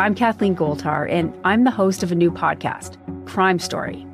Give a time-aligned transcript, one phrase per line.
[0.00, 4.06] I'm Kathleen Goldhar, and I'm the host of a new podcast, Crime Story.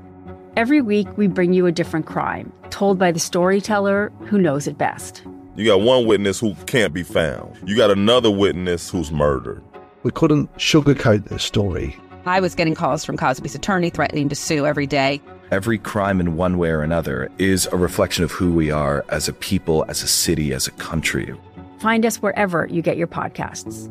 [0.56, 4.76] Every week, we bring you a different crime, told by the storyteller who knows it
[4.76, 5.22] best.
[5.54, 7.56] You got one witness who can't be found.
[7.64, 9.62] You got another witness who's murdered.
[10.02, 11.96] We couldn't sugarcoat this story.
[12.24, 15.22] I was getting calls from Cosby's attorney threatening to sue every day.
[15.52, 19.28] Every crime in one way or another is a reflection of who we are as
[19.28, 21.32] a people, as a city, as a country.
[21.78, 23.88] Find us wherever you get your podcasts.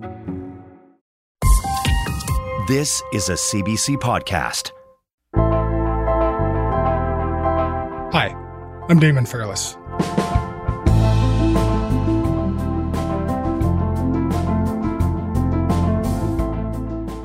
[2.68, 4.72] This is a CBC podcast.
[8.12, 8.30] Hi,
[8.90, 9.76] I'm Damon Fairless.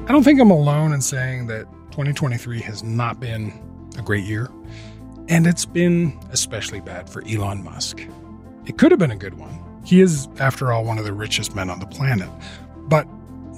[0.03, 3.51] I don't think I'm alone in saying that 2023 has not been
[3.97, 4.51] a great year,
[5.31, 8.07] and it's been especially bad for Elon Musk.
[8.67, 9.59] It could have been a good one.
[9.87, 12.29] He is, after all, one of the richest men on the planet,
[12.89, 13.09] but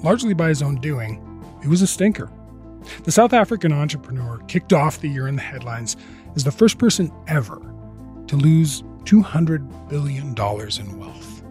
[0.01, 1.21] largely by his own doing,
[1.63, 2.29] it was a stinker.
[3.03, 5.95] The South African entrepreneur kicked off the year in the headlines
[6.35, 7.61] as the first person ever
[8.27, 11.43] to lose $200 billion in wealth.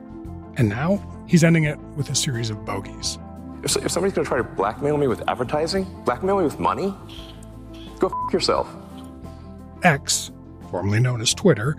[0.56, 3.18] And now he's ending it with a series of bogeys.
[3.62, 6.94] If, if somebody's going to try to blackmail me with advertising, blackmail me with money,
[7.98, 8.68] go f yourself.
[9.82, 10.30] X,
[10.70, 11.76] formerly known as Twitter,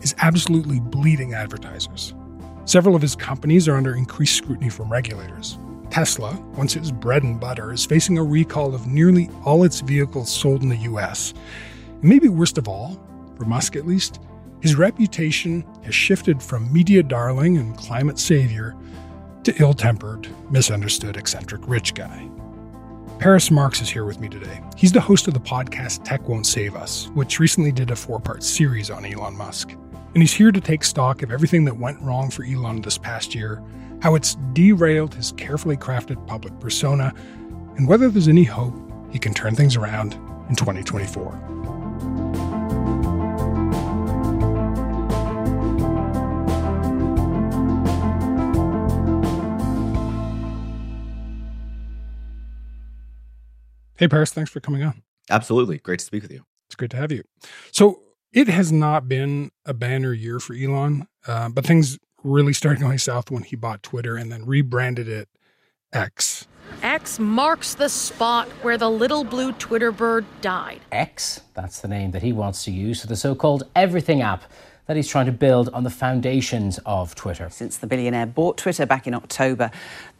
[0.00, 2.14] is absolutely bleeding advertisers.
[2.64, 5.58] Several of his companies are under increased scrutiny from regulators.
[5.96, 10.30] Tesla, once its bread and butter, is facing a recall of nearly all its vehicles
[10.30, 11.32] sold in the US.
[11.88, 13.00] And maybe worst of all,
[13.38, 14.20] for Musk at least,
[14.60, 18.76] his reputation has shifted from media darling and climate savior
[19.44, 22.28] to ill tempered, misunderstood, eccentric rich guy.
[23.18, 24.60] Paris Marx is here with me today.
[24.76, 28.20] He's the host of the podcast Tech Won't Save Us, which recently did a four
[28.20, 29.72] part series on Elon Musk.
[30.12, 33.34] And he's here to take stock of everything that went wrong for Elon this past
[33.34, 33.62] year,
[34.02, 37.12] how it's derailed his carefully crafted public persona,
[37.76, 38.74] and whether there's any hope
[39.10, 40.14] he can turn things around
[40.48, 41.42] in 2024.
[53.98, 55.02] Hey, Paris, thanks for coming on.
[55.30, 55.78] Absolutely.
[55.78, 56.44] Great to speak with you.
[56.68, 57.22] It's great to have you.
[57.72, 62.80] So, it has not been a banner year for Elon, uh, but things really started
[62.80, 65.28] going south when he bought Twitter and then rebranded it
[65.92, 66.46] X.
[66.82, 70.80] X marks the spot where the little blue Twitter bird died.
[70.92, 74.44] X, that's the name that he wants to use for the so called Everything app
[74.86, 77.48] that he's trying to build on the foundations of Twitter.
[77.50, 79.70] Since the billionaire bought Twitter back in October,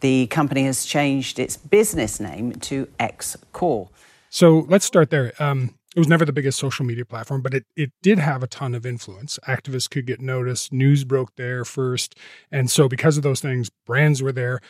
[0.00, 3.90] the company has changed its business name to X Corp.
[4.28, 5.32] So let's start there.
[5.38, 8.46] Um, it was never the biggest social media platform, but it, it did have a
[8.46, 9.38] ton of influence.
[9.48, 12.14] Activists could get noticed, news broke there first.
[12.52, 14.60] And so, because of those things, brands were there.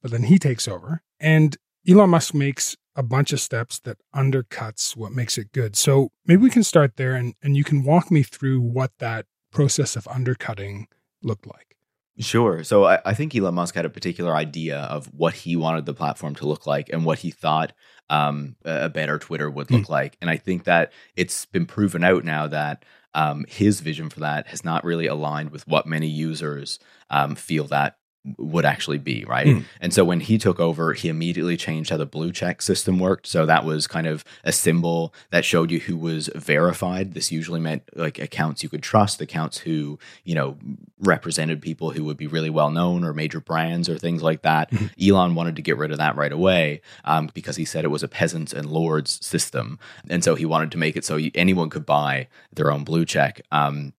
[0.00, 4.96] But then he takes over, and Elon Musk makes a bunch of steps that undercuts
[4.96, 5.76] what makes it good.
[5.76, 9.26] So maybe we can start there and, and you can walk me through what that
[9.52, 10.88] process of undercutting
[11.22, 11.76] looked like?
[12.20, 12.62] Sure.
[12.64, 15.94] So I, I, think Elon Musk had a particular idea of what he wanted the
[15.94, 17.72] platform to look like and what he thought
[18.10, 19.88] um, a better Twitter would look mm.
[19.88, 20.18] like.
[20.20, 24.48] And I think that it's been proven out now that um, his vision for that
[24.48, 27.96] has not really aligned with what many users um, feel that
[28.36, 29.46] would actually be right?
[29.46, 29.64] Mm.
[29.80, 33.26] and so when he took over he immediately changed how the blue check system worked.
[33.26, 37.14] So that was kind of a symbol that showed you who was verified.
[37.14, 40.58] This usually meant like accounts you could trust accounts who you know
[40.98, 44.70] represented people who would be really well known or major brands or things like that.
[44.70, 45.10] Mm-hmm.
[45.10, 48.02] elon wanted to get rid of that right away um, because he said it was
[48.02, 49.78] a peasants and lords system.
[50.08, 53.40] And so he wanted to make it so anyone could buy their own blue check.
[53.50, 53.92] Um,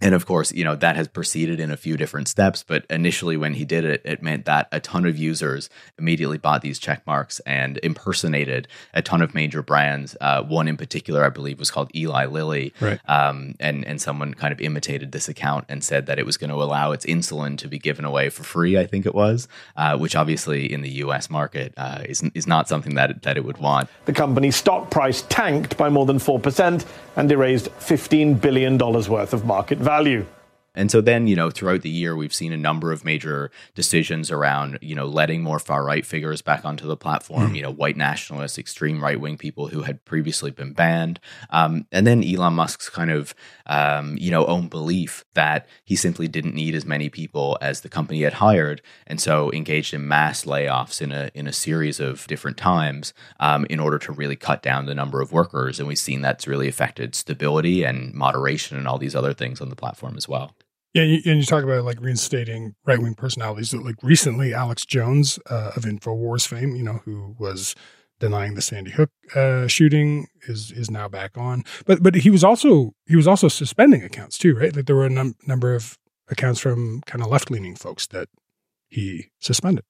[0.00, 2.64] and of course, you know, that has proceeded in a few different steps.
[2.66, 5.68] But initially, when he did it, it meant that a ton of users
[5.98, 10.16] immediately bought these check marks and impersonated a ton of major brands.
[10.20, 12.72] Uh, one in particular, I believe, was called Eli Lilly.
[12.80, 12.98] Right.
[13.08, 16.50] Um, and, and someone kind of imitated this account and said that it was going
[16.50, 19.98] to allow its insulin to be given away for free, I think it was, uh,
[19.98, 23.58] which obviously in the US market uh, is, is not something that, that it would
[23.58, 23.90] want.
[24.06, 26.86] The company's stock price tanked by more than 4%
[27.16, 30.24] and erased $15 billion worth of market value value.
[30.80, 34.30] And so then, you know, throughout the year, we've seen a number of major decisions
[34.30, 37.56] around, you know, letting more far right figures back onto the platform, mm.
[37.56, 41.20] you know, white nationalists, extreme right wing people who had previously been banned.
[41.50, 43.34] Um, and then Elon Musk's kind of,
[43.66, 47.90] um, you know, own belief that he simply didn't need as many people as the
[47.90, 48.80] company had hired.
[49.06, 53.66] And so engaged in mass layoffs in a, in a series of different times um,
[53.68, 55.78] in order to really cut down the number of workers.
[55.78, 59.68] And we've seen that's really affected stability and moderation and all these other things on
[59.68, 60.54] the platform as well.
[60.92, 63.72] Yeah, and you talk about like reinstating right wing personalities.
[63.72, 67.76] Like recently, Alex Jones uh, of Infowars fame, you know, who was
[68.18, 71.62] denying the Sandy Hook uh, shooting, is is now back on.
[71.86, 74.74] But but he was also he was also suspending accounts too, right?
[74.74, 75.96] Like there were a num- number of
[76.28, 78.28] accounts from kind of left leaning folks that
[78.88, 79.84] he suspended.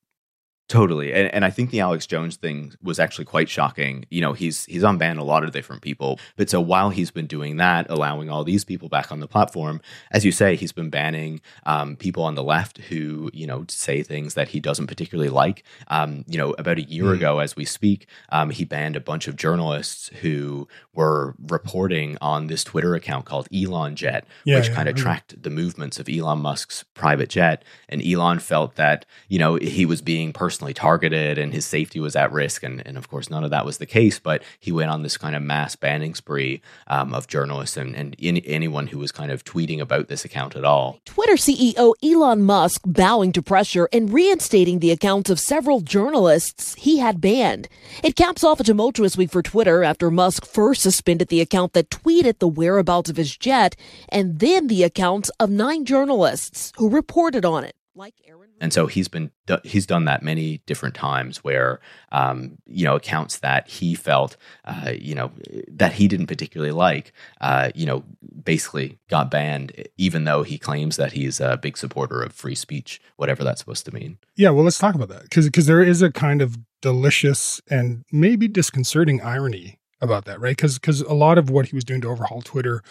[0.70, 1.12] Totally.
[1.12, 4.04] And, and I think the Alex Jones thing was actually quite shocking.
[4.08, 6.20] You know, he's he's unbanned a lot of different people.
[6.36, 9.80] But so while he's been doing that, allowing all these people back on the platform,
[10.12, 14.04] as you say, he's been banning um, people on the left who, you know, say
[14.04, 15.64] things that he doesn't particularly like.
[15.88, 17.16] Um, you know, about a year mm.
[17.16, 22.46] ago, as we speak, um, he banned a bunch of journalists who were reporting on
[22.46, 26.08] this Twitter account called Elon Jet, yeah, which yeah, kind of tracked the movements of
[26.08, 27.64] Elon Musk's private jet.
[27.88, 31.98] And Elon felt that, you know, he was being personally personally targeted and his safety
[32.00, 32.62] was at risk.
[32.62, 35.16] And, and of course, none of that was the case, but he went on this
[35.16, 39.32] kind of mass banning spree um, of journalists and, and any, anyone who was kind
[39.32, 41.00] of tweeting about this account at all.
[41.06, 46.98] Twitter CEO Elon Musk bowing to pressure and reinstating the accounts of several journalists he
[46.98, 47.66] had banned.
[48.04, 51.88] It caps off a tumultuous week for Twitter after Musk first suspended the account that
[51.88, 53.76] tweeted the whereabouts of his jet
[54.10, 57.74] and then the accounts of nine journalists who reported on it.
[58.00, 59.30] Like Aaron and so he's been
[59.62, 61.80] he's done that many different times where
[62.12, 65.30] um, you know accounts that he felt uh, you know
[65.68, 67.12] that he didn't particularly like
[67.42, 68.02] uh, you know
[68.42, 73.02] basically got banned even though he claims that he's a big supporter of free speech
[73.16, 74.16] whatever that's supposed to mean.
[74.34, 78.06] Yeah well let's talk about that because because there is a kind of delicious and
[78.10, 80.56] maybe disconcerting irony about that right?
[80.56, 82.82] Because because a lot of what he was doing to overhaul twitter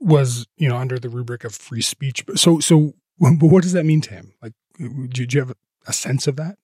[0.00, 2.24] was you know under the rubric of free speech.
[2.34, 2.94] So so
[3.30, 5.54] what does that mean to him like did you have
[5.86, 6.58] a sense of that?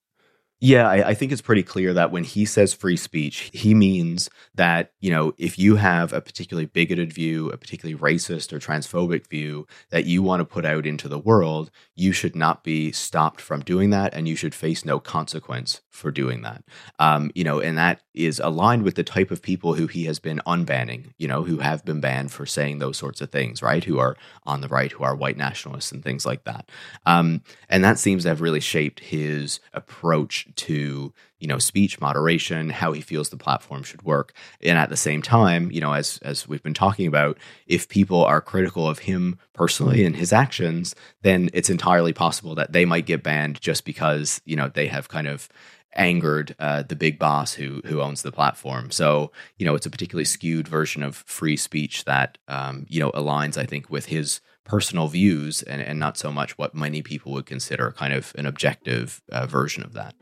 [0.60, 4.28] Yeah, I, I, think it's pretty clear that when he says free speech, he means
[4.56, 9.28] that, you know, if you have a particularly bigoted view, a particularly racist or transphobic
[9.28, 13.40] view that you want to put out into the world, you should not be stopped
[13.40, 16.64] from doing that and you should face no consequence for doing that.
[16.98, 20.18] Um, you know, and that is aligned with the type of people who he has
[20.18, 23.84] been unbanning, you know, who have been banned for saying those sorts of things, right?
[23.84, 26.68] Who are on the right, who are white nationalists and things like that.
[27.06, 32.70] Um, and that seems to have really shaped his approach to you know speech moderation
[32.70, 36.18] how he feels the platform should work and at the same time you know as
[36.22, 40.94] as we've been talking about if people are critical of him personally and his actions
[41.22, 45.08] then it's entirely possible that they might get banned just because you know they have
[45.08, 45.48] kind of
[45.94, 48.90] angered uh, the big boss who who owns the platform.
[48.90, 53.10] So you know it's a particularly skewed version of free speech that um, you know
[53.12, 57.32] aligns, I think, with his personal views and, and not so much what many people
[57.32, 60.14] would consider kind of an objective uh, version of that.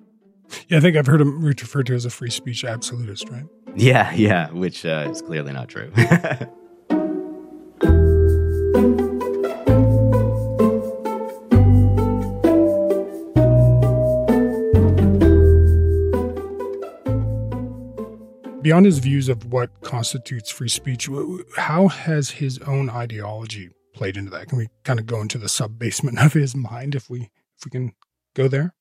[0.68, 3.44] Yeah, I think I've heard him referred to as a free speech absolutist, right?
[3.74, 5.92] Yeah, yeah, which uh, is clearly not true.
[18.66, 21.08] Beyond his views of what constitutes free speech,
[21.56, 24.48] how has his own ideology played into that?
[24.48, 27.64] Can we kind of go into the sub basement of his mind if we if
[27.64, 27.92] we can
[28.34, 28.74] go there?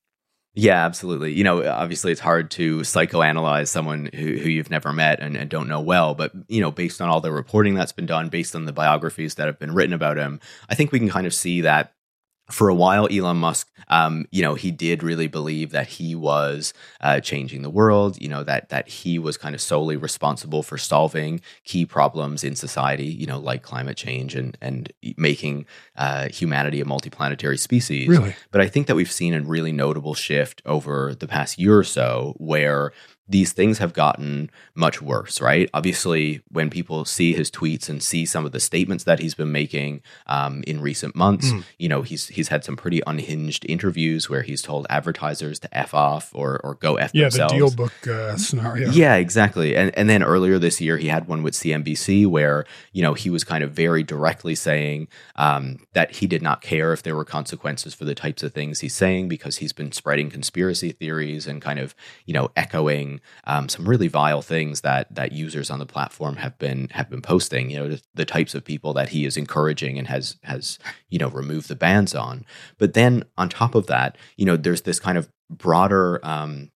[0.58, 1.34] Yeah, absolutely.
[1.34, 5.50] You know, obviously it's hard to psychoanalyze someone who, who you've never met and, and,
[5.50, 8.56] don't know well, but you know, based on all the reporting that's been done, based
[8.56, 11.34] on the biographies that have been written about him, I think we can kind of
[11.34, 11.92] see that
[12.50, 16.72] for a while, Elon Musk, um, you know, he did really believe that he was
[17.00, 18.20] uh, changing the world.
[18.20, 22.54] You know that that he was kind of solely responsible for solving key problems in
[22.54, 23.06] society.
[23.06, 25.66] You know, like climate change and and making
[25.96, 28.08] uh, humanity a multiplanetary species.
[28.08, 31.76] Really, but I think that we've seen a really notable shift over the past year
[31.76, 32.92] or so, where
[33.28, 35.68] these things have gotten much worse, right?
[35.74, 39.50] Obviously, when people see his tweets and see some of the statements that he's been
[39.50, 41.64] making um, in recent months, mm.
[41.78, 45.92] you know, he's he's had some pretty unhinged interviews where he's told advertisers to f
[45.92, 47.54] off or or go f yeah, themselves.
[47.54, 48.90] Yeah, the DealBook uh, scenario.
[48.90, 49.76] Yeah, exactly.
[49.76, 53.28] And and then earlier this year, he had one with CNBC where you know he
[53.28, 57.24] was kind of very directly saying um, that he did not care if there were
[57.24, 61.60] consequences for the types of things he's saying because he's been spreading conspiracy theories and
[61.60, 65.86] kind of you know echoing um, some really vile things that that users on the
[65.86, 67.70] platform have been have been posting.
[67.70, 71.28] You know, the, types of people that he is encouraging and has has you know
[71.28, 72.44] removed the bans on.
[72.78, 76.70] But then on top of that, you know, there's this kind of broader um,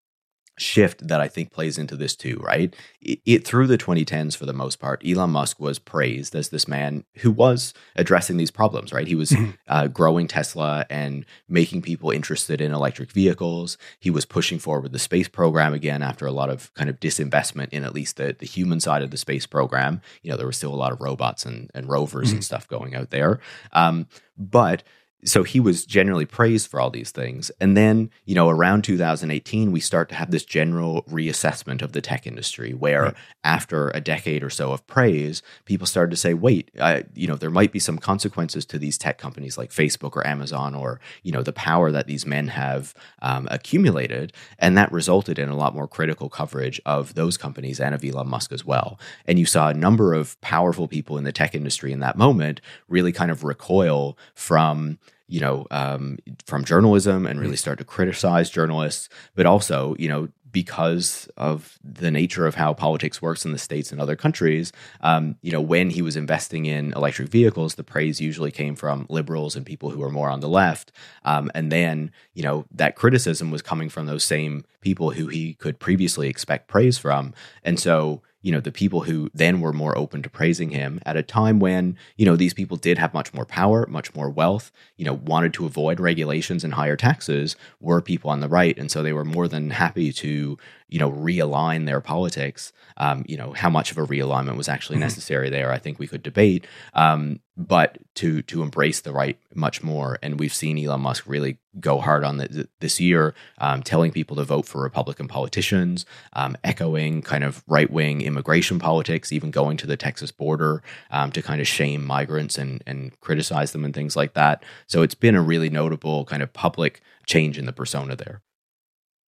[0.61, 2.75] shift that I think plays into this too, right?
[3.01, 6.69] It, it, through the 2010s for the most part, Elon Musk was praised as this
[6.69, 9.07] man who was addressing these problems, right?
[9.07, 9.53] He was mm-hmm.
[9.67, 13.79] uh, growing Tesla and making people interested in electric vehicles.
[13.99, 17.71] He was pushing forward the space program again after a lot of kind of disinvestment
[17.71, 20.01] in at least the, the human side of the space program.
[20.23, 22.37] You know, there were still a lot of robots and, and rovers mm-hmm.
[22.37, 23.41] and stuff going out there.
[23.73, 24.83] Um, but
[25.25, 27.51] so he was generally praised for all these things.
[27.61, 32.01] And then, you know, around 2018, we start to have this general reassessment of the
[32.01, 33.15] tech industry where right.
[33.45, 37.37] after a decade or so of praise, people started to say, wait, uh, you know,
[37.37, 41.33] there might be some consequences to these tech companies like Facebook or Amazon or, you
[41.33, 44.33] know, the power that these men have um, accumulated.
[44.59, 48.29] And that resulted in a lot more critical coverage of those companies and of Elon
[48.29, 48.99] Musk as well.
[49.27, 52.61] And you saw a number of powerful people in the tech industry in that moment
[52.89, 54.99] really kind of recoil from
[55.31, 57.59] you know, um, from journalism and really mm.
[57.59, 63.23] start to criticize journalists, but also, you know, because of the nature of how politics
[63.23, 64.73] works in the states and other countries,
[65.03, 69.07] um, you know, when he was investing in electric vehicles, the praise usually came from
[69.09, 70.91] liberals and people who were more on the left.
[71.25, 75.55] Um, and then, you know, that criticism was coming from those same people who he
[75.55, 77.33] could previously expect praise from.
[77.63, 81.17] And so, you know the people who then were more open to praising him at
[81.17, 84.73] a time when you know these people did have much more power much more wealth
[84.97, 88.79] you know wanted to avoid regulations and higher taxes were people on the right.
[88.79, 90.59] And so they were more than happy to
[90.91, 94.97] you know realign their politics um, you know how much of a realignment was actually
[94.97, 95.03] mm-hmm.
[95.03, 99.83] necessary there i think we could debate um, but to to embrace the right much
[99.83, 100.19] more.
[100.23, 104.37] And we've seen elon musk really go hard on the, this year um, telling people
[104.37, 109.87] to vote for republican politicians um, echoing kind of right-wing immigration politics even going to
[109.87, 114.17] the texas border um, to kind of shame migrants and and criticize them and things
[114.17, 114.65] like that.
[114.87, 118.41] So it's been a really notable kind of public change in the persona there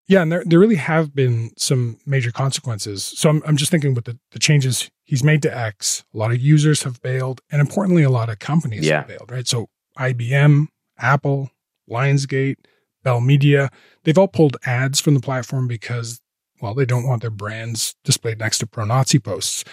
[0.08, 3.04] yeah, and there, there really have been some major consequences.
[3.04, 6.32] So I'm, I'm just thinking with the, the changes he's made to X, a lot
[6.32, 8.98] of users have bailed, and importantly, a lot of companies yeah.
[8.98, 9.46] have bailed, right?
[9.46, 9.68] So
[9.98, 10.66] IBM,
[10.98, 11.50] Apple,
[11.88, 12.56] Lionsgate,
[13.02, 13.70] Bell Media,
[14.04, 16.20] they've all pulled ads from the platform because,
[16.60, 19.64] well, they don't want their brands displayed next to pro Nazi posts.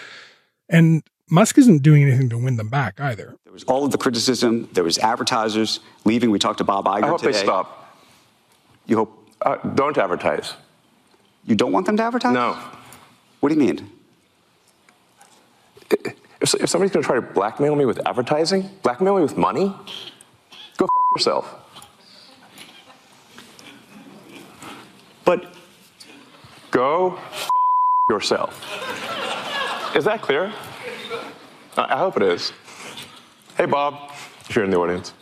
[0.68, 3.36] And Musk isn't doing anything to win them back either.
[3.44, 4.70] There was all of the criticism.
[4.74, 6.32] There was advertisers leaving.
[6.32, 7.34] We talked to Bob Iger I hope today.
[7.34, 7.96] they stop.
[8.88, 10.54] You hope uh, don't advertise.
[11.46, 12.34] You don't want them to advertise?
[12.34, 12.58] No.
[13.40, 13.90] What do you mean?
[16.42, 19.74] If, if somebody's going to try to blackmail me with advertising, blackmail me with money,
[20.78, 21.56] go f- yourself.
[25.26, 25.54] But
[26.72, 27.50] go f-
[28.10, 28.66] yourself.
[29.96, 30.54] Is that clear?
[31.78, 32.52] I hope it is.
[33.58, 34.12] Hey, Bob,
[34.50, 35.14] if you're in the audience.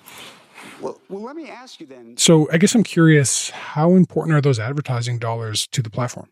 [0.82, 2.18] Well, well, let me ask you then.
[2.18, 6.30] So I guess I'm curious how important are those advertising dollars to the platform?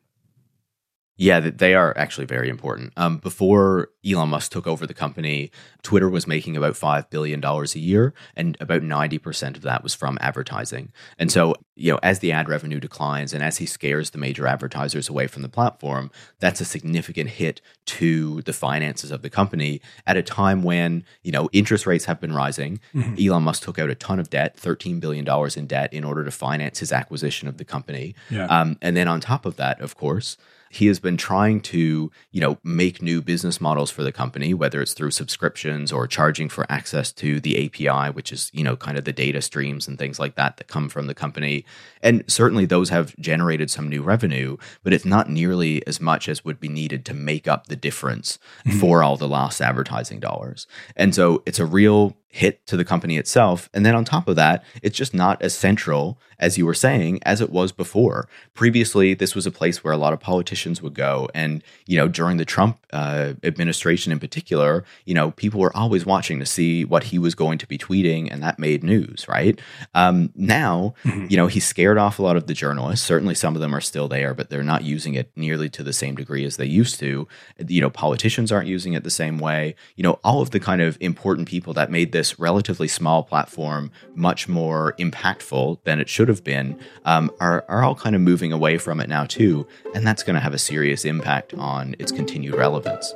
[1.18, 2.92] Yeah, they are actually very important.
[2.98, 5.50] Um, before Elon Musk took over the company,
[5.82, 10.18] Twitter was making about $5 billion a year, and about 90% of that was from
[10.20, 10.92] advertising.
[11.18, 14.46] And so, you know, as the ad revenue declines and as he scares the major
[14.46, 19.82] advertisers away from the platform, that's a significant hit to the finances of the company
[20.06, 22.82] at a time when, you know, interest rates have been rising.
[22.94, 23.16] Mm-hmm.
[23.18, 26.32] Elon Musk took out a ton of debt, $13 billion in debt, in order to
[26.32, 28.16] finance his acquisition of the company.
[28.30, 28.48] Yeah.
[28.48, 30.36] Um, and then on top of that, of course,
[30.76, 34.82] he has been trying to, you know, make new business models for the company, whether
[34.82, 38.98] it's through subscriptions or charging for access to the API, which is, you know, kind
[38.98, 41.64] of the data streams and things like that that come from the company.
[42.04, 46.44] And certainly those have generated some new revenue, but it's not nearly as much as
[46.44, 48.78] would be needed to make up the difference mm-hmm.
[48.78, 50.68] for all the lost advertising dollars.
[50.98, 53.70] And so it's a real hit to the company itself.
[53.74, 57.20] And then on top of that, it's just not as central as you were saying
[57.24, 58.28] as it was before.
[58.54, 61.30] Previously, this was a place where a lot of politicians would go.
[61.34, 66.06] And, you know, during the Trump uh, administration in particular, you know, people were always
[66.06, 69.58] watching to see what he was going to be tweeting, and that made news, right?
[69.94, 71.28] Um, now, mm-hmm.
[71.30, 73.06] you know, he scared off a lot of the journalists.
[73.06, 75.94] Certainly some of them are still there, but they're not using it nearly to the
[75.94, 77.30] same degree as they used to.
[77.66, 79.76] You know, politicians aren't using it the same way.
[79.96, 83.22] You know, all of the kind of important people that made this this relatively small
[83.22, 88.22] platform much more impactful than it should have been um, are, are all kind of
[88.22, 91.96] moving away from it now too and that's going to have a serious impact on
[92.00, 93.14] its continued relevance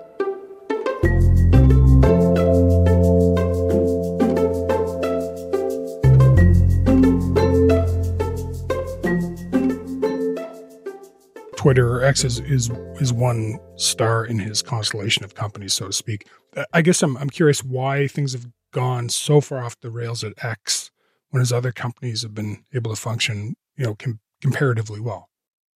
[11.58, 12.70] Twitter or X is, is
[13.02, 16.26] is one star in his constellation of companies, so to speak.
[16.72, 20.44] I guess I'm I'm curious why things have gone so far off the rails at
[20.44, 20.92] X
[21.30, 25.30] when his other companies have been able to function, you know, com- comparatively well.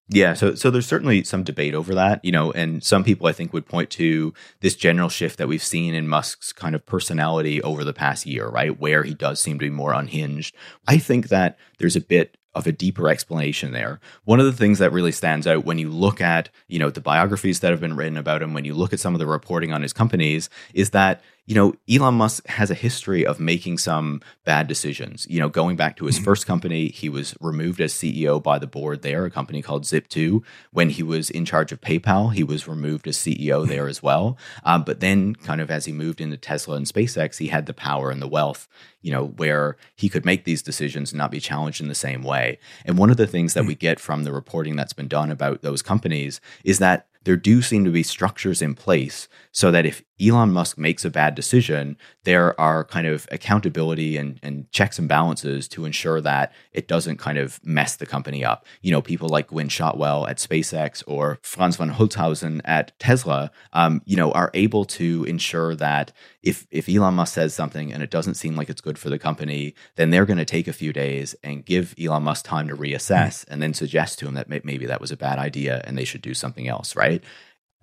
[0.08, 3.32] Yeah, so so there's certainly some debate over that, you know, and some people I
[3.32, 7.62] think would point to this general shift that we've seen in Musk's kind of personality
[7.62, 8.78] over the past year, right?
[8.78, 10.54] Where he does seem to be more unhinged.
[10.86, 14.00] I think that there's a bit of a deeper explanation there.
[14.24, 17.00] One of the things that really stands out when you look at, you know, the
[17.00, 19.72] biographies that have been written about him, when you look at some of the reporting
[19.72, 24.20] on his companies, is that you know, Elon Musk has a history of making some
[24.44, 25.26] bad decisions.
[25.28, 26.24] You know, going back to his mm-hmm.
[26.24, 30.42] first company, he was removed as CEO by the board there, a company called Zip2.
[30.70, 34.38] When he was in charge of PayPal, he was removed as CEO there as well.
[34.64, 37.74] Um, but then, kind of as he moved into Tesla and SpaceX, he had the
[37.74, 38.68] power and the wealth,
[39.02, 42.22] you know, where he could make these decisions and not be challenged in the same
[42.22, 42.58] way.
[42.84, 43.68] And one of the things that mm.
[43.68, 47.62] we get from the reporting that's been done about those companies is that there do
[47.62, 51.96] seem to be structures in place so that if Elon Musk makes a bad decision,
[52.24, 57.18] there are kind of accountability and, and checks and balances to ensure that it doesn't
[57.18, 58.66] kind of mess the company up.
[58.82, 64.02] You know, people like Gwynne Shotwell at SpaceX or Franz von Holzhausen at Tesla, um,
[64.04, 68.10] you know, are able to ensure that if if Elon Musk says something and it
[68.10, 70.92] doesn't seem like it's good for the company, then they're going to take a few
[70.92, 74.86] days and give Elon Musk time to reassess and then suggest to him that maybe
[74.86, 77.22] that was a bad idea and they should do something else, right?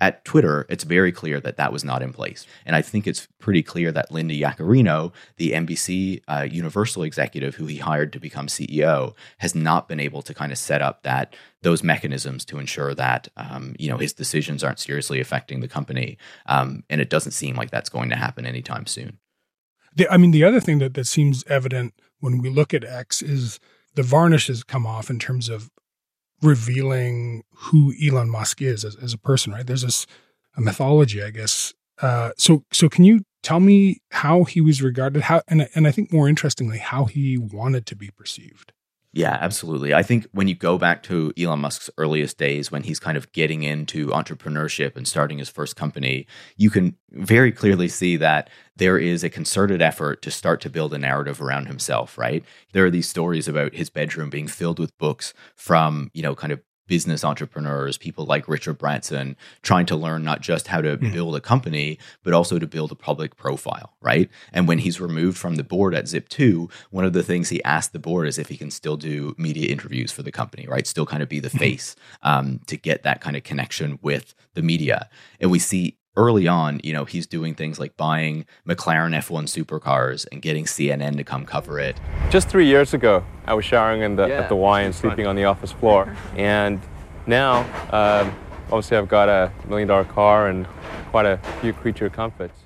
[0.02, 2.48] At Twitter, it's very clear that that was not in place.
[2.66, 7.66] And I think it's pretty clear that Linda Yaccarino, the NBC uh, Universal executive who
[7.66, 11.36] he hired to become CEO, has not been able to kind of set up that
[11.64, 16.18] those mechanisms to ensure that um, you know his decisions aren't seriously affecting the company.
[16.46, 19.19] Um, and it doesn't seem like that's going to happen anytime soon.
[20.00, 23.22] The, I mean, the other thing that, that seems evident when we look at X
[23.22, 23.60] is
[23.96, 25.70] the varnish has come off in terms of
[26.42, 29.68] revealing who Elon Musk is as, as a person, right?
[29.68, 30.08] There's this
[30.56, 31.74] a mythology, I guess.
[32.02, 35.24] Uh, so, so can you tell me how he was regarded?
[35.24, 38.72] How, and and I think more interestingly, how he wanted to be perceived.
[39.12, 39.92] Yeah, absolutely.
[39.96, 43.32] I think when you go back to Elon Musk's earliest days, when he's kind of
[43.32, 49.00] getting into entrepreneurship and starting his first company, you can very clearly see that there
[49.00, 52.46] is a concerted effort to start to build a narrative around himself, right?
[52.74, 56.54] There are these stories about his bedroom being filled with books from, you know, kind
[56.54, 61.14] of business entrepreneurs, people like Richard Branson, trying to learn not just how to mm.
[61.14, 64.28] build a company, but also to build a public profile, right?
[64.52, 67.94] And when he's removed from the board at Zip2, one of the things he asked
[67.94, 70.88] the board is if he can still do media interviews for the company, right?
[70.88, 71.60] Still kind of be the hmm.
[71.60, 75.10] face um, to get that kind of connection with the media.
[75.40, 80.26] And we see early on, you know, he's doing things like buying McLaren F1 supercars
[80.32, 82.00] and getting CNN to come cover it.
[82.30, 85.26] Just three years ago, I was showering in the, yeah, at the Y and sleeping
[85.26, 85.28] fun.
[85.28, 86.16] on the office floor.
[86.36, 86.82] and
[87.26, 87.60] now,
[87.92, 90.68] um, obviously, I've got a million dollar car and
[91.12, 92.60] quite a few creature comforts.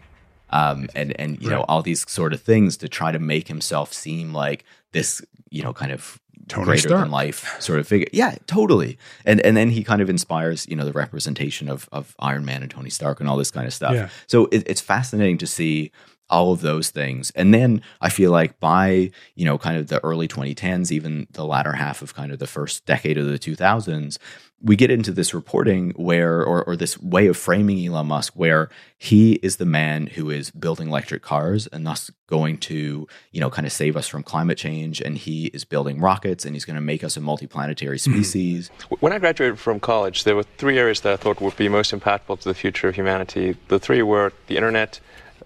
[0.49, 1.55] Um, and and you right.
[1.55, 5.63] know all these sort of things to try to make himself seem like this you
[5.63, 7.01] know kind of Tony greater Stark.
[7.01, 8.07] than life sort of figure.
[8.11, 8.97] Yeah, totally.
[9.25, 12.61] And and then he kind of inspires, you know, the representation of of Iron Man
[12.61, 13.93] and Tony Stark and all this kind of stuff.
[13.93, 14.09] Yeah.
[14.27, 15.91] So it, it's fascinating to see
[16.29, 17.31] all of those things.
[17.35, 21.45] And then I feel like by, you know, kind of the early 2010s, even the
[21.45, 24.17] latter half of kind of the first decade of the 2000s,
[24.63, 28.69] we get into this reporting where, or, or this way of framing Elon Musk, where
[28.97, 33.49] he is the man who is building electric cars and thus going to, you know,
[33.49, 35.01] kind of save us from climate change.
[35.01, 38.13] And he is building rockets and he's going to make us a multiplanetary mm-hmm.
[38.13, 38.71] species.
[39.01, 41.91] When I graduated from college, there were three areas that I thought would be most
[41.91, 43.57] impactful to the future of humanity.
[43.67, 45.01] The three were the internet,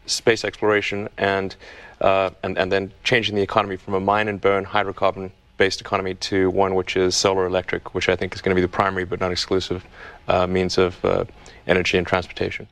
[0.05, 1.55] space exploration, and,
[2.01, 6.13] uh, and, and then changing the economy from a mine and burn hydrocarbon based economy
[6.15, 9.05] to one which is solar electric, which I think is going to be the primary
[9.05, 9.85] but not exclusive
[10.27, 11.25] uh, means of uh,
[11.65, 12.67] energy and transportation.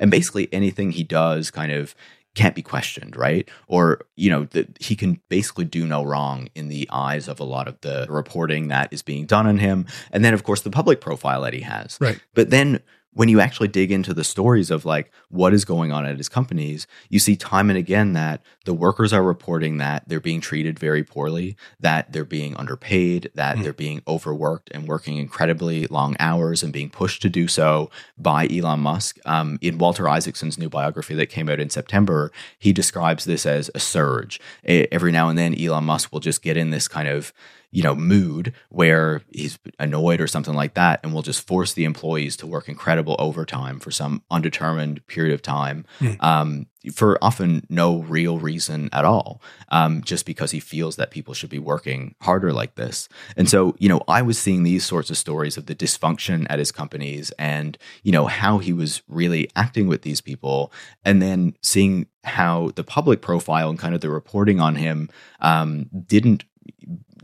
[0.00, 1.94] And basically, anything he does kind of
[2.34, 3.48] can't be questioned, right?
[3.66, 7.44] Or, you know, that he can basically do no wrong in the eyes of a
[7.44, 9.86] lot of the reporting that is being done on him.
[10.12, 11.98] And then, of course, the public profile that he has.
[12.00, 12.20] Right.
[12.34, 12.80] But then
[13.12, 16.28] when you actually dig into the stories of like what is going on at his
[16.28, 20.78] companies, you see time and again that the workers are reporting that they're being treated
[20.78, 23.62] very poorly, that they're being underpaid, that mm.
[23.62, 28.46] they're being overworked and working incredibly long hours and being pushed to do so by
[28.48, 29.18] Elon Musk.
[29.26, 33.70] Um, in Walter Isaacson's new biography that came out in September, he describes this as
[33.74, 34.40] a surge.
[34.64, 37.32] Every now and then, Elon Musk will just get in this kind of
[37.72, 41.84] you know, mood where he's annoyed or something like that, and will just force the
[41.84, 46.20] employees to work incredible overtime for some undetermined period of time, mm.
[46.22, 51.34] um, for often no real reason at all, um, just because he feels that people
[51.34, 53.08] should be working harder like this.
[53.36, 56.58] And so, you know, I was seeing these sorts of stories of the dysfunction at
[56.58, 60.72] his companies, and you know how he was really acting with these people,
[61.04, 65.08] and then seeing how the public profile and kind of the reporting on him
[65.40, 66.44] um, didn't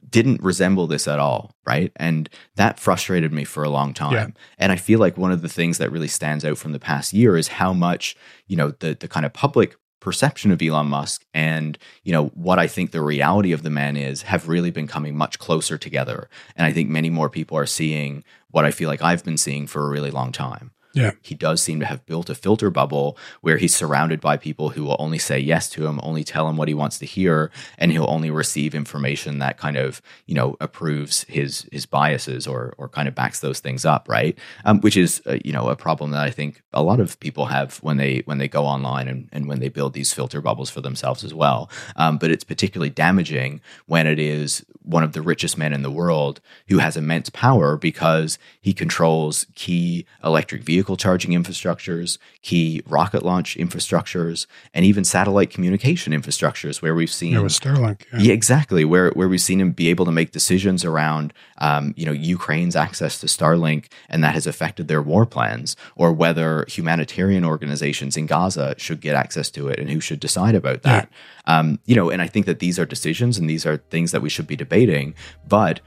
[0.08, 1.92] didn't resemble this at all, right?
[1.96, 4.12] And that frustrated me for a long time.
[4.12, 4.26] Yeah.
[4.58, 7.12] And I feel like one of the things that really stands out from the past
[7.12, 8.16] year is how much,
[8.46, 12.60] you know, the the kind of public perception of Elon Musk and, you know, what
[12.60, 16.28] I think the reality of the man is have really been coming much closer together.
[16.54, 19.66] And I think many more people are seeing what I feel like I've been seeing
[19.66, 20.70] for a really long time.
[20.96, 21.12] Yeah.
[21.20, 24.82] He does seem to have built a filter bubble where he's surrounded by people who
[24.82, 27.92] will only say yes to him, only tell him what he wants to hear, and
[27.92, 32.88] he'll only receive information that kind of, you know, approves his his biases or or
[32.88, 34.38] kind of backs those things up, right?
[34.64, 37.46] Um, which is, uh, you know, a problem that I think a lot of people
[37.46, 40.70] have when they when they go online and, and when they build these filter bubbles
[40.70, 41.70] for themselves as well.
[41.96, 45.90] Um, but it's particularly damaging when it is one of the richest men in the
[45.90, 53.24] world who has immense power because he controls key electric vehicle charging infrastructures, key rocket
[53.24, 58.02] launch infrastructures, and even satellite communication infrastructures where we've seen Yeah, with Starlink.
[58.12, 58.20] Yeah.
[58.20, 58.84] yeah, exactly.
[58.84, 62.76] Where where we've seen him be able to make decisions around, um, you know, Ukraine's
[62.76, 68.26] access to Starlink, and that has affected their war plans, or whether humanitarian organizations in
[68.26, 71.08] Gaza should get access to it, and who should decide about that.
[71.46, 74.22] Um, you know, and I think that these are decisions, and these are things that
[74.22, 75.14] we should be debating.
[75.48, 75.80] But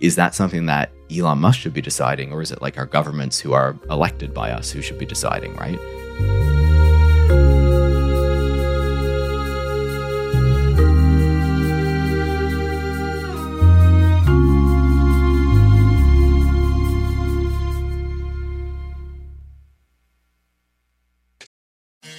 [0.00, 3.40] is that something that Elon Musk should be deciding, or is it like our governments
[3.40, 5.78] who are elected by us who should be deciding, right?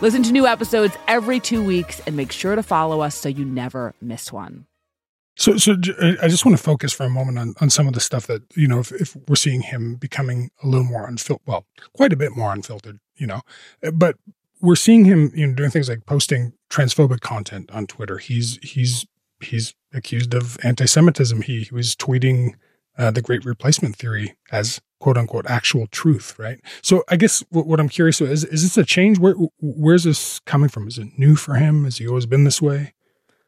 [0.00, 3.44] Listen to new episodes every two weeks and make sure to follow us so you
[3.44, 4.66] never miss one.
[5.36, 8.00] So, so I just want to focus for a moment on, on some of the
[8.00, 8.80] stuff that you know.
[8.80, 12.52] If, if we're seeing him becoming a little more unfiltered, well, quite a bit more
[12.52, 13.40] unfiltered, you know,
[13.92, 14.16] but
[14.60, 18.18] we're seeing him, you know, doing things like posting transphobic content on Twitter.
[18.18, 19.06] He's he's
[19.40, 21.42] he's accused of anti-Semitism.
[21.42, 22.54] He, he was tweeting
[22.98, 26.60] uh, the Great Replacement theory as quote unquote actual truth, right?
[26.82, 29.18] So, I guess what, what I'm curious about is is this a change?
[29.18, 30.88] Where where's this coming from?
[30.88, 31.84] Is it new for him?
[31.84, 32.94] Has he always been this way?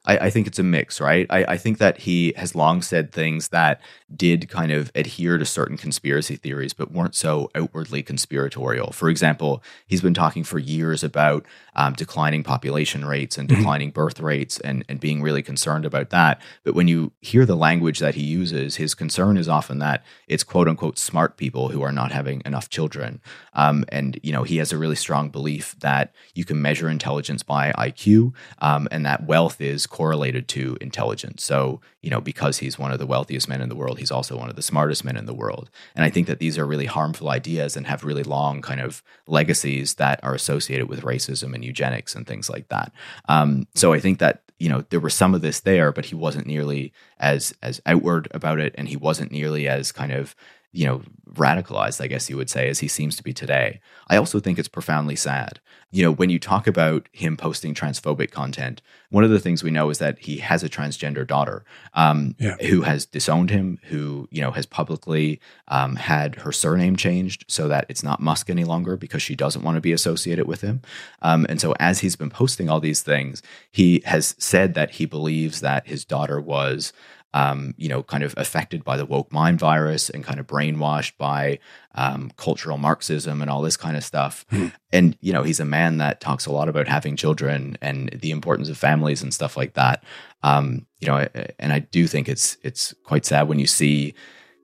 [0.04, 1.26] I, I think it's a mix, right?
[1.30, 3.80] I, I think that he has long said things that
[4.14, 8.92] did kind of adhere to certain conspiracy theories, but weren't so outwardly conspiratorial.
[8.92, 14.20] For example, he's been talking for years about um, declining population rates and declining birth
[14.20, 16.42] rates and, and being really concerned about that.
[16.64, 20.44] But when you hear the language that he uses, his concern is often that it's
[20.44, 23.20] quote unquote smart people who are not having enough children.
[23.54, 27.42] Um, and, you know, he has a really strong belief that you can measure intelligence
[27.42, 31.44] by IQ um, and that wealth is correlated to intelligence.
[31.44, 34.38] So, you know, because he's one of the wealthiest men in the world, he's also
[34.38, 35.68] one of the smartest men in the world.
[35.94, 39.02] And I think that these are really harmful ideas and have really long kind of
[39.26, 42.90] legacies that are associated with racism and eugenics and things like that.
[43.28, 46.14] Um, so I think that you know there was some of this there, but he
[46.14, 50.34] wasn't nearly as as outward about it, and he wasn't nearly as kind of
[50.72, 51.02] you know
[51.34, 53.80] radicalized i guess you would say as he seems to be today.
[54.08, 55.60] I also think it's profoundly sad.
[55.90, 59.70] You know when you talk about him posting transphobic content one of the things we
[59.70, 62.56] know is that he has a transgender daughter um, Yeah.
[62.68, 67.68] who has disowned him who you know has publicly um, had her surname changed so
[67.68, 70.80] that it's not musk any longer because she doesn't want to be associated with him.
[71.22, 75.06] Um, and so as he's been posting all these things he has said that he
[75.06, 76.92] believes that his daughter was
[77.34, 81.16] um, you know, kind of affected by the woke mind virus and kind of brainwashed
[81.16, 81.58] by
[81.94, 84.44] um, cultural Marxism and all this kind of stuff.
[84.92, 88.30] And, you know, he's a man that talks a lot about having children and the
[88.30, 90.04] importance of families and stuff like that.
[90.42, 91.26] Um, you know,
[91.58, 94.14] and I do think it's it's quite sad when you see,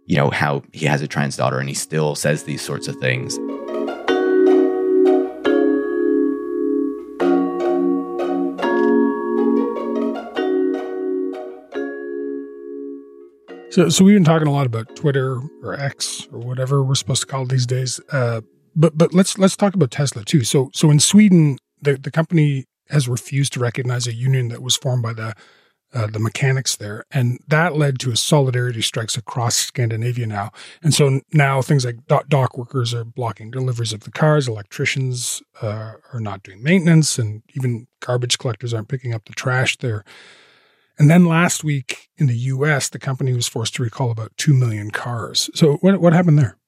[0.06, 2.96] you know, how he has a trans daughter and he still says these sorts of
[2.96, 3.38] things.
[13.78, 17.20] So, so we've been talking a lot about Twitter or X or whatever we're supposed
[17.20, 18.00] to call it these days.
[18.10, 18.40] Uh,
[18.74, 20.42] but but let's let's talk about Tesla too.
[20.42, 24.76] So so in Sweden, the the company has refused to recognize a union that was
[24.76, 25.32] formed by the
[25.94, 30.50] uh, the mechanics there, and that led to a solidarity strikes across Scandinavia now.
[30.82, 35.92] And so now things like dock, workers are blocking deliveries of the cars, electricians uh,
[36.12, 40.04] are not doing maintenance, and even garbage collectors aren't picking up the trash there.
[40.98, 44.52] And then last week in the US, the company was forced to recall about 2
[44.52, 45.48] million cars.
[45.54, 46.58] So what, what happened there?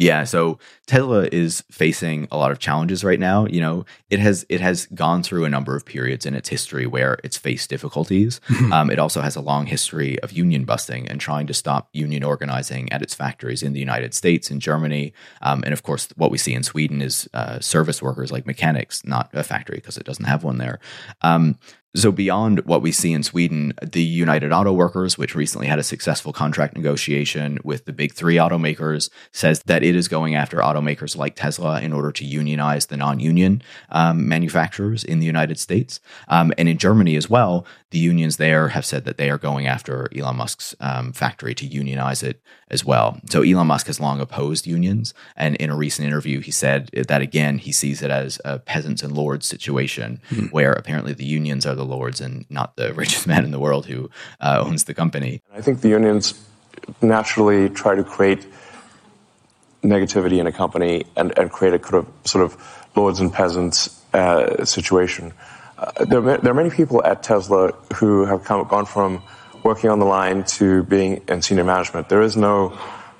[0.00, 3.44] Yeah, so Tesla is facing a lot of challenges right now.
[3.44, 6.86] You know, it has it has gone through a number of periods in its history
[6.86, 8.40] where it's faced difficulties.
[8.48, 8.72] Mhm.
[8.72, 12.24] Um, it also has a long history of union busting and trying to stop union
[12.24, 16.30] organizing at its factories in the United States, in Germany, um, and of course, what
[16.30, 20.06] we see in Sweden is uh, service workers like mechanics, not a factory because it
[20.06, 20.78] doesn't have one there.
[21.20, 21.58] Um,
[21.94, 25.84] so beyond what we see in Sweden, the United Auto Workers, which recently had a
[25.84, 31.16] successful contract negotiation with the big three automakers, says that it is going after automakers
[31.16, 36.00] like Tesla in order to unionize the non-union um, manufacturers in the United States.
[36.28, 39.66] Um, and in Germany as well, the unions there have said that they are going
[39.66, 43.18] after Elon Musk's um, factory to unionize it as well.
[43.30, 47.20] So Elon Musk has long opposed unions, and in a recent interview, he said that
[47.20, 50.46] again he sees it as a peasants and lords situation, Hmm.
[50.46, 53.86] where apparently the unions are the lords and not the richest man in the world
[53.86, 54.08] who
[54.40, 55.42] uh, owns the company.
[55.52, 56.34] I think the unions
[57.02, 58.46] naturally try to create
[59.82, 62.56] negativity in a company and, and create a kind of sort of
[62.94, 65.32] lords and peasants uh, situation.
[66.00, 69.22] There, are, there are many people at Tesla who have come, gone from
[69.62, 72.08] working on the line to being in senior management.
[72.08, 72.78] There is no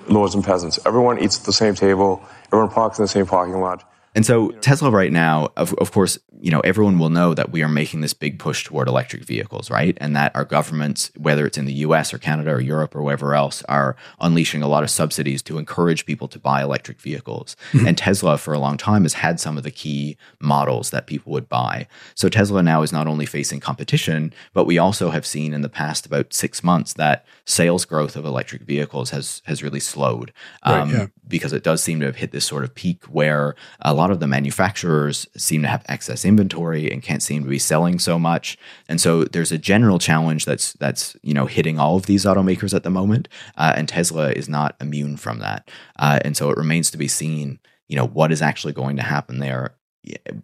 [0.09, 0.79] lords and peasants.
[0.85, 2.23] Everyone eats at the same table.
[2.47, 3.90] Everyone parks in the same parking lot.
[4.15, 7.63] And so Tesla right now, of, of course, you know, everyone will know that we
[7.63, 9.97] are making this big push toward electric vehicles, right?
[10.01, 13.35] And that our governments, whether it's in the US or Canada or Europe or wherever
[13.35, 17.57] else, are unleashing a lot of subsidies to encourage people to buy electric vehicles.
[17.73, 17.87] Mhm.
[17.91, 21.33] And Tesla for a long time has had some of the key models that people
[21.33, 21.87] would buy.
[22.15, 25.69] So Tesla now is not only facing competition, but we also have seen in the
[25.69, 30.33] past about six months that sales growth of electric vehicles has has really slowed.
[30.65, 31.07] Right, yeah.
[31.29, 34.21] Because it does seem to have hit this sort of peak where a lot of
[34.21, 38.57] the manufacturers seem to have excess inventory and can't seem to be selling so much.
[38.89, 42.75] And so there's a general challenge that's that's you know hitting all of these automakers
[42.75, 45.71] at the moment, uh, and Tesla is not immune from that.
[45.99, 47.59] Uh, and so it remains to be seen,
[47.89, 49.77] you know, what is actually going to happen there.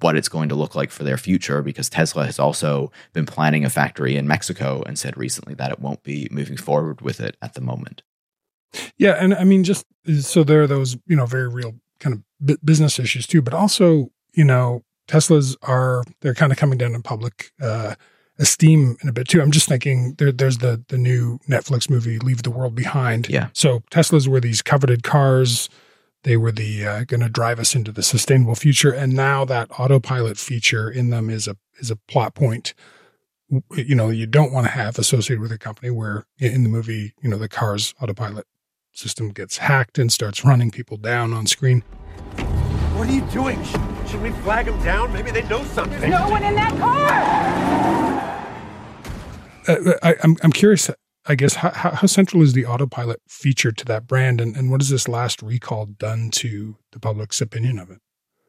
[0.01, 3.65] What it's going to look like for their future, because Tesla has also been planning
[3.65, 7.39] a factory in Mexico and said recently that it won't be moving forward with it
[7.41, 8.03] at the moment.
[8.99, 9.87] Yeah, and I mean, just
[10.21, 13.55] so there are those you know very real kind of bu- business issues too, but
[13.55, 17.95] also you know Teslas are they're kind of coming down in public uh,
[18.39, 19.41] esteem in a bit too.
[19.41, 23.29] I'm just thinking there, there's the the new Netflix movie Leave the World Behind.
[23.29, 23.49] Yeah.
[23.53, 25.69] So Teslas were these coveted cars.
[26.23, 29.69] They were the uh, going to drive us into the sustainable future, and now that
[29.79, 32.75] autopilot feature in them is a is a plot point.
[33.77, 37.15] You know, you don't want to have associated with a company where in the movie,
[37.23, 38.45] you know, the car's autopilot
[38.97, 41.83] system gets hacked and starts running people down on screen.
[42.97, 43.63] What are you doing?
[43.65, 45.13] Should, should we flag them down?
[45.13, 46.01] Maybe they know something.
[46.01, 47.37] There's no one in that car!
[49.69, 50.91] Uh, I, I'm I'm curious.
[51.29, 54.71] I guess how, how how central is the autopilot feature to that brand, and, and
[54.71, 57.99] what has this last recall done to the public's opinion of it?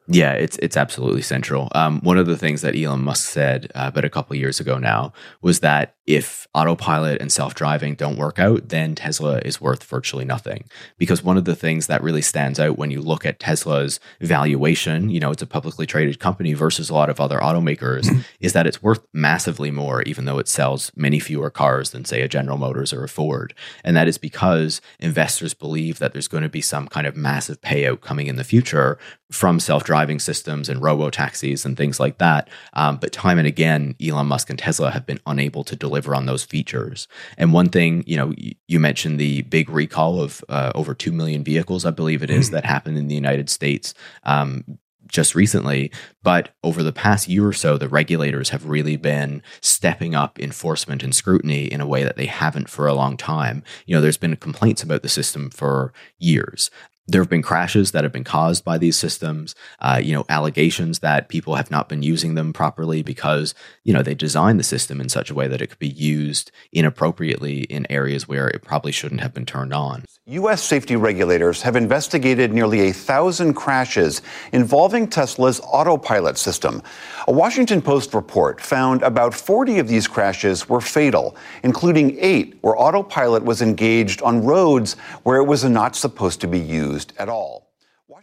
[0.06, 1.68] Yeah, it's it's absolutely central.
[1.74, 4.60] Um, one of the things that Elon Musk said uh, about a couple of years
[4.60, 9.60] ago now was that if autopilot and self driving don't work out, then Tesla is
[9.60, 10.64] worth virtually nothing.
[10.96, 15.10] Because one of the things that really stands out when you look at Tesla's valuation,
[15.10, 18.66] you know, it's a publicly traded company versus a lot of other automakers, is that
[18.66, 22.56] it's worth massively more, even though it sells many fewer cars than, say, a General
[22.56, 23.52] Motors or a Ford.
[23.84, 27.60] And that is because investors believe that there's going to be some kind of massive
[27.60, 28.98] payout coming in the future
[29.30, 32.48] from self driving systems and robo taxis and things like that.
[32.72, 36.26] Um, but time and again, Elon Musk and Tesla have been unable to deliver on
[36.26, 37.08] those features.
[37.36, 38.32] And one thing, you know,
[38.66, 42.50] you mentioned the big recall of uh, over 2 million vehicles, I believe it is,
[42.50, 43.94] that happened in the United States.
[44.24, 45.90] Um, just recently,
[46.22, 51.02] but over the past year or so, the regulators have really been stepping up enforcement
[51.02, 53.62] and scrutiny in a way that they haven't for a long time.
[53.86, 56.70] You know, there's been complaints about the system for years.
[57.10, 59.54] There have been crashes that have been caused by these systems.
[59.80, 64.02] Uh, you know, allegations that people have not been using them properly because you know
[64.02, 67.86] they designed the system in such a way that it could be used inappropriately in
[67.90, 70.04] areas where it probably shouldn't have been turned on.
[70.30, 70.62] U.S.
[70.62, 74.20] safety regulators have investigated nearly a thousand crashes
[74.52, 76.82] involving Tesla's autopilot system.
[77.28, 82.76] A Washington Post report found about 40 of these crashes were fatal, including eight where
[82.76, 87.72] autopilot was engaged on roads where it was not supposed to be used at all.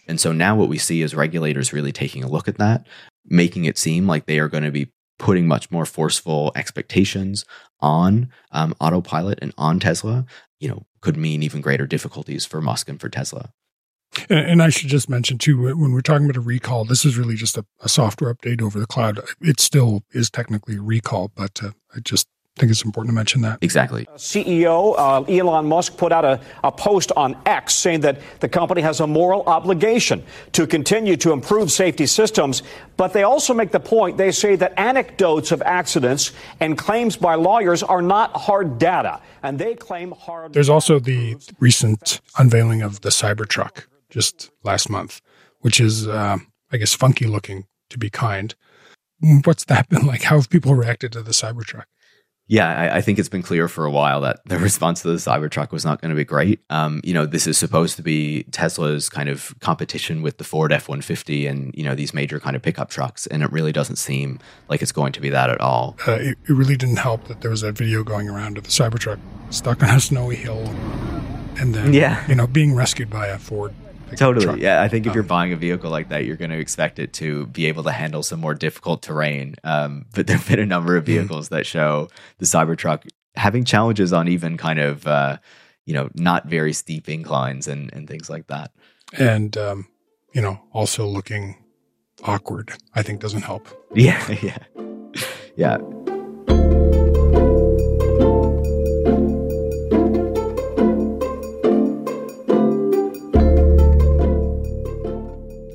[0.07, 2.85] And so now what we see is regulators really taking a look at that,
[3.25, 7.45] making it seem like they are going to be putting much more forceful expectations
[7.79, 10.25] on um, autopilot and on Tesla,
[10.59, 13.51] you know, could mean even greater difficulties for Musk and for Tesla.
[14.29, 17.35] And, I should just mention too, when we're talking about a recall, this is really
[17.35, 19.19] just a, a software update over the cloud.
[19.41, 23.15] It still is technically a recall, but uh, I just I think it's important to
[23.15, 23.59] mention that.
[23.61, 24.05] Exactly.
[24.15, 28.81] CEO uh, Elon Musk put out a, a post on X saying that the company
[28.81, 32.63] has a moral obligation to continue to improve safety systems.
[32.95, 37.35] But they also make the point they say that anecdotes of accidents and claims by
[37.35, 39.19] lawyers are not hard data.
[39.43, 40.53] And they claim hard.
[40.53, 45.19] There's also the recent unveiling of the Cybertruck just last month,
[45.59, 46.37] which is, uh,
[46.71, 48.55] I guess, funky looking to be kind.
[49.43, 50.23] What's that been like?
[50.23, 51.83] How have people reacted to the Cybertruck?
[52.47, 55.15] Yeah, I, I, think it's been clear for a while that the response to the
[55.15, 56.59] Cybertruck was not going to be great.
[56.69, 60.71] Um, you know, this is supposed to be Tesla's kind of competition with the Ford
[60.71, 63.71] F one fifty and you know these major kind of pickup trucks, and it really
[63.71, 65.97] doesn't seem like it's going to be that at all.
[66.07, 68.69] Uh, it, it, really didn't help that there was that video going around of the
[68.69, 70.67] Cybertruck stuck on a snowy hill,
[71.57, 72.27] and then yeah.
[72.27, 73.73] you know being rescued by a Ford
[74.15, 74.61] Totally.
[74.61, 74.81] Yeah.
[74.81, 77.47] I think if you're buying a vehicle like that, you're going to expect it to
[77.47, 79.55] be able to handle some more difficult terrain.
[79.63, 81.07] Um, but there have been a number of mm.
[81.07, 85.37] vehicles that show the Cybertruck having challenges on even kind of, uh,
[85.85, 88.71] you know, not very steep inclines and, and things like that.
[89.17, 89.87] And, um,
[90.33, 91.63] you know, also looking
[92.23, 93.67] awkward, I think doesn't help.
[93.95, 94.29] Yeah.
[94.43, 94.57] Yeah.
[95.55, 95.77] Yeah.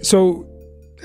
[0.03, 0.47] So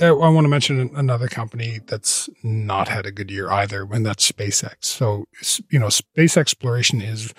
[0.01, 4.05] uh, I want to mention another company that's not had a good year either, and
[4.05, 4.85] that's SpaceX.
[4.85, 5.25] So,
[5.69, 7.33] you know, space exploration is,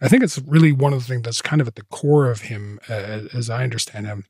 [0.00, 2.42] I think it's really one of the things that's kind of at the core of
[2.42, 4.24] him, uh, as I understand him.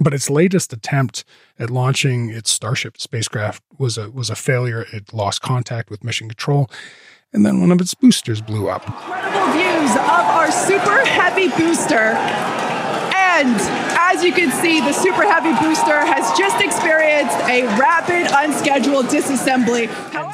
[0.00, 1.24] But its latest attempt
[1.58, 4.86] at launching its Starship spacecraft was a was a failure.
[4.92, 6.68] It lost contact with mission control,
[7.32, 8.84] and then one of its boosters blew up.
[8.88, 12.63] Incredible views of our super heavy booster
[13.34, 13.56] and
[13.98, 19.90] as you can see, the Super Heavy booster has just experienced a rapid, unscheduled disassembly.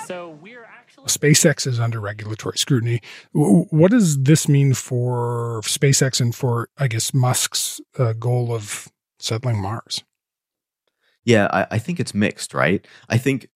[0.07, 3.01] so we're actually- SpaceX is under regulatory scrutiny.
[3.33, 9.61] What does this mean for SpaceX and for, I guess, Musk's uh, goal of settling
[9.61, 10.05] Mars?
[11.25, 12.87] Yeah, I, I, think it's mixed, right?
[13.09, 13.49] I think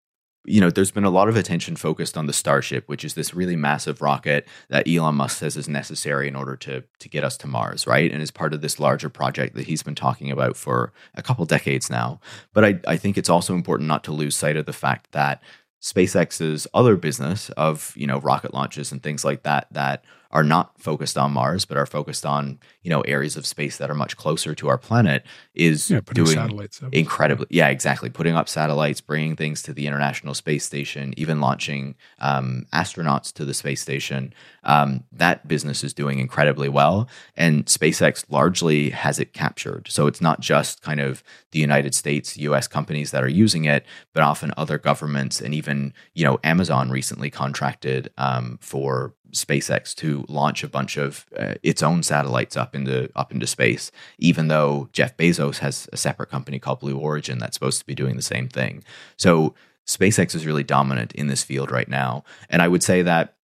[0.45, 3.33] you know, there's been a lot of attention focused on the Starship, which is this
[3.33, 7.37] really massive rocket that Elon Musk says is necessary in order to to get us
[7.37, 8.11] to Mars, right?
[8.11, 11.45] And is part of this larger project that he's been talking about for a couple
[11.45, 12.19] decades now.
[12.53, 15.41] But I, I think it's also important not to lose sight of the fact that
[15.81, 20.79] SpaceX's other business of, you know, rocket launches and things like that that are not
[20.79, 24.17] focused on Mars, but are focused on you know areas of space that are much
[24.17, 27.47] closer to our planet, is yeah, doing incredibly.
[27.49, 28.09] Yeah, exactly.
[28.09, 33.45] Putting up satellites, bringing things to the International Space Station, even launching um, astronauts to
[33.45, 34.33] the space station.
[34.65, 39.87] Um, that business is doing incredibly well, and SpaceX largely has it captured.
[39.89, 42.67] So it's not just kind of the United States, U.S.
[42.67, 47.29] companies that are using it, but often other governments, and even you know Amazon recently
[47.29, 53.09] contracted um, for SpaceX to launch a bunch of uh, its own satellites up into
[53.15, 57.55] up into space, even though Jeff Bezos has a separate company called Blue Origin that's
[57.55, 58.83] supposed to be doing the same thing.
[59.17, 59.53] So
[59.85, 63.35] SpaceX is really dominant in this field right now, and I would say that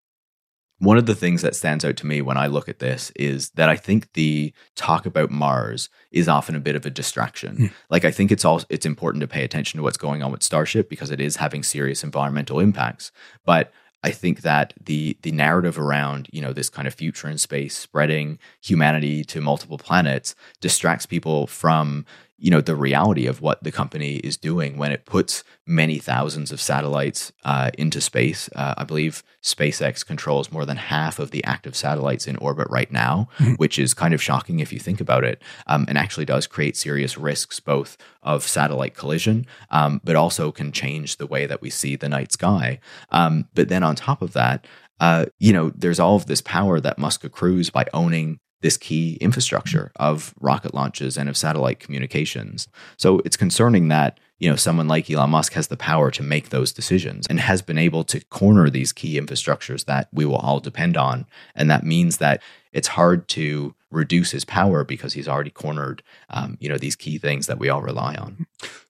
[0.82, 3.52] one of the things that stands out to me when I look at this is
[3.52, 7.56] that I think the talk about Mars is often a bit of a distraction.
[7.56, 7.72] Mm.
[7.92, 10.42] Like I think it's all it's important to pay attention to what's going on with
[10.42, 13.12] Starship because it is having serious environmental impacts,
[13.46, 13.72] but
[14.04, 17.78] I think that the the narrative around you know this kind of future in space,
[17.78, 22.08] spreading humanity to multiple planets, distracts people from
[22.42, 26.52] you know the reality of what the company is doing when it puts many thousands
[26.52, 28.50] of satellites uh, into space.
[28.56, 32.92] Uh, I believe SpaceX controls more than half of the active satellites in orbit right
[32.92, 33.54] now, mm-hmm.
[33.54, 36.76] which is kind of shocking if you think about it, um, and actually does create
[36.76, 41.70] serious risks both of satellite collision, um, but also can change the way that we
[41.70, 42.80] see the night sky.
[43.12, 44.66] Um, but then on top of that.
[45.00, 49.18] Uh, you know, there's all of this power that Musk accrues by owning this key
[49.20, 52.68] infrastructure of rocket launches and of satellite communications.
[52.98, 56.50] So it's concerning that you know someone like Elon Musk has the power to make
[56.50, 60.60] those decisions and has been able to corner these key infrastructures that we will all
[60.60, 61.26] depend on.
[61.56, 66.58] And that means that it's hard to reduce his power because he's already cornered um,
[66.60, 68.46] you know these key things that we all rely on.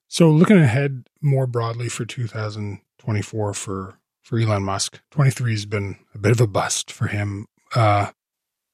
[0.08, 6.18] So looking ahead more broadly for 2024 for for Elon Musk 23 has been a
[6.18, 7.46] bit of a bust for him.
[7.74, 8.12] Uh,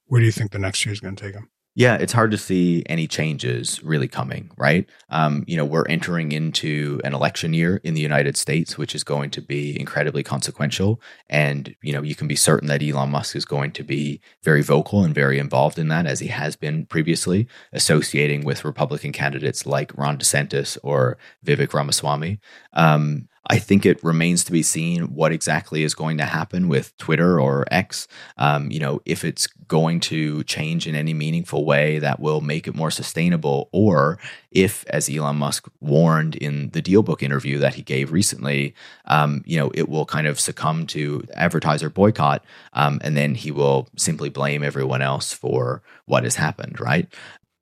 [0.09, 1.49] where do you think the next year is going to take him?
[1.75, 4.89] Yeah, it's hard to see any changes really coming, right?
[5.11, 9.05] Um, you know, we're entering into an election year in the United States, which is
[9.05, 11.01] going to be incredibly consequential.
[11.31, 14.61] And, you know, you can be certain that Elon Musk is going to be very
[14.61, 19.65] vocal and very involved in that, as he has been previously, associating with Republican candidates
[19.65, 21.17] like Ron DeSantis or
[21.47, 22.41] Vivek Ramaswamy.
[22.73, 26.97] Um, I think it remains to be seen what exactly is going to happen with
[26.99, 28.07] Twitter or X.
[28.37, 32.69] Um, you know, if it's going to change in any meaningful way that will make
[32.69, 34.19] it more sustainable, or
[34.51, 38.75] if, as Elon Musk warned in the DealBook interview that he gave recently,
[39.07, 42.45] um, you know, it will kind of succumb to advertiser boycott,
[42.75, 47.09] um, and then he will simply blame everyone else for what has happened, right?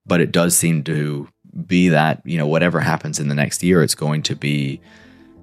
[0.05, 1.29] But it does seem to
[1.67, 4.81] be that you know whatever happens in the next year, it's going to be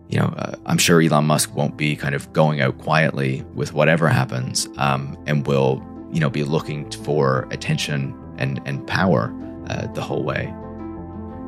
[0.10, 3.74] you know, uh, I'm sure Elon Musk won't be kind of going out quietly with
[3.74, 9.34] whatever happens, um, and will, you know, be looking for attention and and power
[9.70, 10.54] uh, the whole way.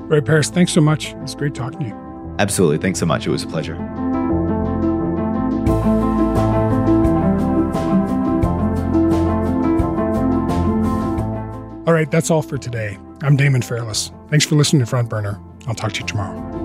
[0.07, 1.13] Ray Paris, thanks so much.
[1.21, 2.35] It's great talking to you.
[2.39, 3.25] Absolutely, thanks so much.
[3.27, 3.75] It was a pleasure.
[11.87, 12.97] All right, that's all for today.
[13.21, 14.11] I'm Damon Fairless.
[14.29, 15.39] Thanks for listening to Front Burner.
[15.67, 16.64] I'll talk to you tomorrow.